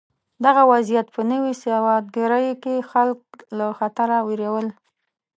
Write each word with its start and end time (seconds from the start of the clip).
دغه 0.45 0.61
وضعیت 0.71 1.07
په 1.15 1.21
نوې 1.31 1.53
سوداګرۍ 1.61 2.47
کې 2.63 2.87
خلک 2.91 3.19
له 3.57 3.67
خطره 3.79 4.17
وېرول. 4.27 4.67